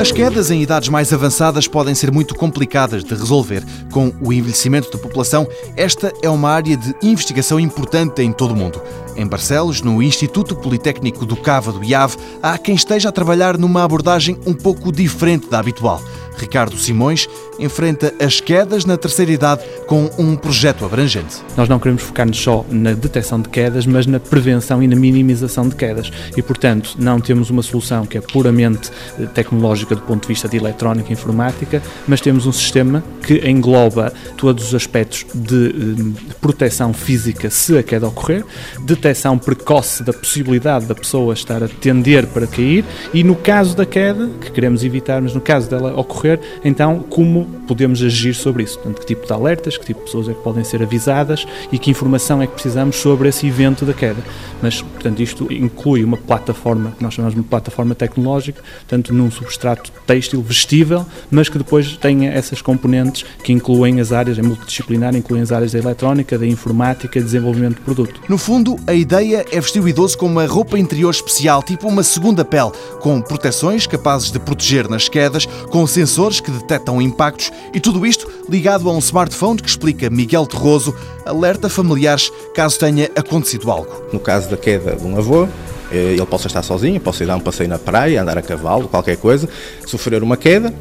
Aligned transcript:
As 0.00 0.10
quedas 0.10 0.50
em 0.50 0.62
idades 0.62 0.88
mais 0.88 1.12
avançadas 1.12 1.68
podem 1.68 1.94
ser 1.94 2.10
muito 2.10 2.34
complicadas 2.34 3.04
de 3.04 3.14
resolver. 3.14 3.62
Com 3.92 4.10
o 4.22 4.32
envelhecimento 4.32 4.90
da 4.90 4.96
população, 4.96 5.46
esta 5.76 6.10
é 6.22 6.30
uma 6.30 6.48
área 6.48 6.74
de 6.74 6.94
investigação 7.02 7.60
importante 7.60 8.22
em 8.22 8.32
todo 8.32 8.52
o 8.52 8.56
mundo. 8.56 8.80
Em 9.14 9.26
Barcelos, 9.26 9.82
no 9.82 10.02
Instituto 10.02 10.56
Politécnico 10.56 11.26
do 11.26 11.36
Cava 11.36 11.70
do 11.70 11.84
IAV, 11.84 12.16
há 12.42 12.56
quem 12.56 12.74
esteja 12.74 13.10
a 13.10 13.12
trabalhar 13.12 13.58
numa 13.58 13.84
abordagem 13.84 14.38
um 14.46 14.54
pouco 14.54 14.90
diferente 14.90 15.50
da 15.50 15.58
habitual. 15.58 16.00
Ricardo 16.40 16.76
Simões 16.76 17.28
enfrenta 17.58 18.14
as 18.18 18.40
quedas 18.40 18.84
na 18.84 18.96
terceira 18.96 19.32
idade 19.32 19.62
com 19.86 20.10
um 20.18 20.36
projeto 20.36 20.84
abrangente. 20.84 21.36
Nós 21.56 21.68
não 21.68 21.78
queremos 21.78 22.02
focar-nos 22.02 22.38
só 22.38 22.64
na 22.70 22.92
detecção 22.92 23.40
de 23.40 23.48
quedas, 23.48 23.86
mas 23.86 24.06
na 24.06 24.18
prevenção 24.18 24.82
e 24.82 24.88
na 24.88 24.96
minimização 24.96 25.68
de 25.68 25.76
quedas. 25.76 26.10
E, 26.36 26.42
portanto, 26.42 26.96
não 26.98 27.20
temos 27.20 27.50
uma 27.50 27.62
solução 27.62 28.06
que 28.06 28.16
é 28.16 28.20
puramente 28.20 28.90
eh, 29.18 29.26
tecnológica 29.26 29.94
do 29.94 30.02
ponto 30.02 30.22
de 30.22 30.28
vista 30.28 30.48
de 30.48 30.56
eletrónica 30.56 31.10
e 31.10 31.12
informática, 31.12 31.82
mas 32.06 32.20
temos 32.20 32.46
um 32.46 32.52
sistema 32.52 33.02
que 33.22 33.48
engloba 33.48 34.12
todos 34.36 34.68
os 34.68 34.74
aspectos 34.74 35.26
de, 35.34 35.68
eh, 35.68 36.34
proteção 36.40 36.92
física 36.92 37.50
se 37.50 37.76
a 37.76 37.82
queda 37.82 38.06
ocorrer, 38.06 38.44
detecção 38.82 39.36
precoce 39.36 40.02
da 40.02 40.12
possibilidade 40.12 40.86
da 40.86 40.94
pessoa 40.94 41.34
estar 41.34 41.62
a 41.62 41.68
tender 41.68 42.26
para 42.28 42.46
cair 42.46 42.84
e, 43.12 43.22
no 43.22 43.34
caso 43.34 43.76
da 43.76 43.84
queda, 43.84 44.28
que 44.40 44.50
queremos 44.50 44.84
evitar, 44.84 45.20
mas 45.20 45.34
no 45.34 45.40
caso 45.40 45.68
dela 45.68 45.98
ocorrer, 45.98 46.29
então 46.64 47.00
como 47.08 47.46
podemos 47.66 48.02
agir 48.02 48.34
sobre 48.34 48.62
isso. 48.62 48.78
Portanto, 48.78 49.00
que 49.00 49.06
tipo 49.06 49.26
de 49.26 49.32
alertas, 49.32 49.78
que 49.78 49.86
tipo 49.86 50.00
de 50.00 50.06
pessoas 50.06 50.28
é 50.28 50.34
que 50.34 50.42
podem 50.42 50.62
ser 50.64 50.82
avisadas 50.82 51.46
e 51.72 51.78
que 51.78 51.90
informação 51.90 52.42
é 52.42 52.46
que 52.46 52.52
precisamos 52.52 52.96
sobre 52.96 53.28
esse 53.28 53.46
evento 53.46 53.84
da 53.84 53.94
queda. 53.94 54.22
Mas, 54.60 54.82
portanto, 54.82 55.22
isto 55.22 55.52
inclui 55.52 56.04
uma 56.04 56.16
plataforma, 56.16 56.92
que 56.92 57.02
nós 57.02 57.14
chamamos 57.14 57.34
de 57.34 57.42
plataforma 57.42 57.94
tecnológica, 57.94 58.62
portanto, 58.80 59.14
num 59.14 59.30
substrato 59.30 59.90
têxtil 60.06 60.42
vestível, 60.42 61.06
mas 61.30 61.48
que 61.48 61.56
depois 61.56 61.96
tenha 61.96 62.30
essas 62.30 62.60
componentes 62.60 63.24
que 63.42 63.52
incluem 63.52 64.00
as 64.00 64.12
áreas, 64.12 64.38
é 64.38 64.42
multidisciplinar, 64.42 65.14
incluem 65.16 65.42
as 65.42 65.52
áreas 65.52 65.72
da 65.72 65.78
eletrónica, 65.78 66.38
da 66.38 66.46
informática 66.46 67.20
desenvolvimento 67.20 67.76
de 67.76 67.82
produto. 67.82 68.20
No 68.28 68.36
fundo, 68.36 68.76
a 68.86 68.92
ideia 68.92 69.44
é 69.50 69.60
vestir 69.60 69.82
o 69.82 69.88
idoso 69.88 70.18
com 70.18 70.26
uma 70.26 70.46
roupa 70.46 70.78
interior 70.78 71.10
especial, 71.10 71.62
tipo 71.62 71.88
uma 71.88 72.02
segunda 72.02 72.44
pele, 72.44 72.72
com 73.00 73.20
proteções 73.20 73.86
capazes 73.86 74.30
de 74.30 74.38
proteger 74.38 74.88
nas 74.88 75.08
quedas, 75.08 75.46
com 75.46 75.86
sensores 75.86 76.19
sensores 76.20 76.40
que 76.40 76.50
detectam 76.50 77.00
impactos 77.00 77.50
e 77.72 77.80
tudo 77.80 78.04
isto 78.04 78.30
ligado 78.48 78.88
a 78.88 78.92
um 78.92 78.98
smartphone 78.98 79.60
que 79.60 79.68
explica 79.68 80.10
Miguel 80.10 80.46
Terroso 80.46 80.94
alerta 81.24 81.68
familiares 81.70 82.30
caso 82.54 82.78
tenha 82.78 83.08
acontecido 83.16 83.70
algo. 83.70 83.90
No 84.12 84.20
caso 84.20 84.50
da 84.50 84.56
queda 84.56 84.96
de 84.96 85.06
um 85.06 85.16
avô, 85.16 85.44
eh, 85.90 86.12
ele 86.12 86.26
possa 86.26 86.46
estar 86.46 86.62
sozinho, 86.62 87.00
possa 87.00 87.24
ir 87.24 87.26
dar 87.26 87.36
um 87.36 87.40
passeio 87.40 87.70
na 87.70 87.78
praia, 87.78 88.20
andar 88.20 88.36
a 88.36 88.42
cavalo, 88.42 88.86
qualquer 88.88 89.16
coisa, 89.16 89.48
sofrer 89.86 90.22
uma 90.22 90.36
queda, 90.36 90.74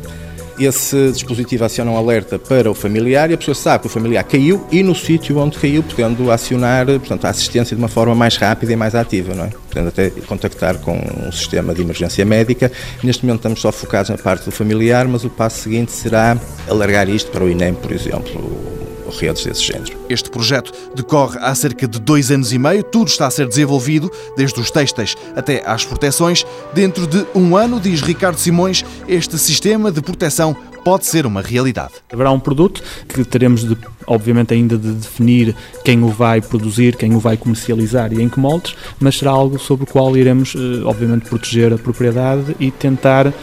esse 0.66 1.12
dispositivo 1.12 1.66
aciona 1.66 1.92
um 1.92 1.98
alerta 1.98 2.38
para 2.38 2.70
o 2.70 2.74
familiar 2.74 3.30
e 3.30 3.34
a 3.34 3.38
pessoa 3.38 3.56
sabe 3.56 3.82
que 3.82 3.88
o 3.88 3.90
familiar 3.90 4.24
caiu 4.24 4.66
e 4.72 4.84
no 4.84 4.96
sítio 4.96 5.38
onde 5.38 5.58
caiu, 5.58 5.84
podendo 5.84 6.32
acionar 6.32 6.86
portanto, 6.86 7.26
a 7.26 7.30
assistência 7.30 7.76
de 7.76 7.82
uma 7.82 7.88
forma 7.88 8.16
mais 8.16 8.36
rápida 8.38 8.74
e 8.74 8.76
mais 8.76 8.96
ativa, 8.96 9.34
não 9.34 9.46
é? 9.46 9.50
Podendo 9.70 9.90
até 9.90 10.10
contactar 10.10 10.78
com 10.80 10.98
um 11.26 11.32
sistema 11.32 11.74
de 11.74 11.82
emergência 11.82 12.26
médica. 12.26 12.72
Neste 13.04 13.26
momento 13.26 13.40
estamos 13.40 13.62
só 13.62 13.72
focados 13.72 14.10
na 14.10 14.18
parte 14.18 14.46
do 14.46 14.52
familiar, 14.52 15.08
mas 15.08 15.24
o 15.24 15.30
passo 15.30 15.62
seguinte 15.62 15.92
será 15.92 16.38
alargar 16.68 17.10
isto 17.10 17.32
para 17.32 17.44
o 17.44 17.50
INEM, 17.50 17.74
por 17.74 17.92
exemplo, 17.92 18.79
redes 19.18 19.44
desse 19.44 19.64
género. 19.64 19.98
Este 20.10 20.30
projeto 20.30 20.72
decorre 20.96 21.38
há 21.40 21.54
cerca 21.56 21.88
de 21.88 22.00
dois 22.00 22.32
anos 22.32 22.52
e 22.52 22.58
meio, 22.58 22.84
tudo 22.84 23.08
está 23.08 23.28
a 23.28 23.32
ser 23.32 23.48
desenvolvido, 23.48 24.12
desde 24.36 24.60
os 24.60 24.72
têxteis 24.72 25.16
até 25.36 25.64
às 25.66 25.86
proteções. 25.86 26.46
Dentro 26.74 27.08
de 27.08 27.26
um 27.36 27.56
ano, 27.56 27.80
diz 27.80 28.02
Ricardo 28.02 28.38
Simões, 28.38 28.84
este 29.08 29.38
sistema 29.38 29.92
de 29.92 30.02
proteção 30.02 30.56
pode 30.90 31.06
ser 31.06 31.28
uma 31.28 31.44
realidade. 31.44 31.94
Haverá 32.12 32.32
um 32.32 32.40
produto 32.40 32.82
que 33.08 33.24
teremos 33.24 33.64
de, 33.64 33.78
obviamente, 34.08 34.56
ainda 34.56 34.76
de 34.76 34.92
definir 34.94 35.56
quem 35.86 36.02
o 36.02 36.08
vai 36.08 36.42
produzir, 36.42 36.96
quem 36.96 37.14
o 37.14 37.20
vai 37.20 37.38
comercializar 37.38 38.12
e 38.12 38.24
em 38.24 38.28
que 38.28 38.40
moldes, 38.40 38.76
mas 39.00 39.20
será 39.20 39.30
algo 39.30 39.60
sobre 39.60 39.84
o 39.84 39.88
qual 39.88 40.18
iremos, 40.18 40.56
eh, 40.56 40.84
obviamente, 40.84 41.30
proteger 41.30 41.72
a 41.72 41.78
propriedade 41.78 42.56
e 42.60 42.72
tentar 42.72 43.28
uh, 43.28 43.34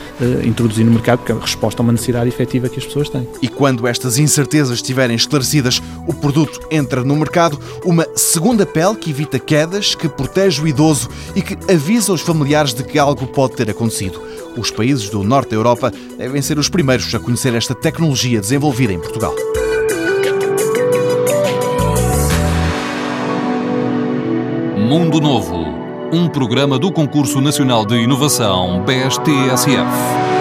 introduzir 0.45 0.85
no 0.85 0.91
mercado, 0.91 1.19
porque 1.19 1.31
é 1.31 1.37
a 1.37 1.39
resposta 1.39 1.81
a 1.81 1.85
uma 1.85 1.93
necessidade 1.93 2.29
efetiva 2.29 2.69
que 2.69 2.81
as 2.81 2.85
pessoas 2.85 3.09
têm. 3.09 3.29
E 3.41 3.47
quando 3.47 3.87
estas 3.87 4.19
incertezas 4.19 4.79
estiverem 4.79 5.15
esclarecidas, 5.15 5.81
o 6.05 6.13
produto 6.13 6.59
entra 6.69 7.05
no 7.05 7.15
mercado, 7.15 7.61
uma 7.85 8.05
segunda 8.17 8.67
pele 8.67 8.97
que 8.97 9.11
evita 9.11 9.39
quedas, 9.39 9.95
que 9.95 10.09
protege 10.09 10.61
o 10.61 10.67
idoso 10.67 11.09
e 11.37 11.43
que 11.43 11.57
avisa 11.73 12.13
os 12.13 12.23
familiares 12.23 12.75
de 12.75 12.83
que 12.83 12.99
algo 12.99 13.25
pode 13.29 13.55
ter 13.55 13.71
acontecido. 13.71 14.21
Os 14.57 14.71
países 14.71 15.11
do 15.11 15.23
norte 15.23 15.51
da 15.51 15.57
Europa 15.57 15.93
devem 16.17 16.41
ser 16.41 16.59
os 16.59 16.69
primeiros 16.69 17.15
a 17.15 17.19
conhecer 17.19 17.55
esta 17.55 17.75
tecnologia 17.75 18.41
desenvolvida 18.41 18.93
em 18.93 18.99
Portugal. 18.99 19.35
Mundo 24.77 25.21
Novo, 25.21 25.65
um 26.13 26.29
programa 26.29 26.79
do 26.79 26.91
Concurso 26.91 27.41
Nacional 27.41 27.85
de 27.85 27.97
Inovação 27.97 28.85
BSTSF. 28.85 30.36